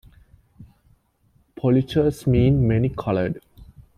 "Polychrus" 1.55 2.25
means 2.25 2.59
"many 2.59 2.89
colored". 2.89 3.39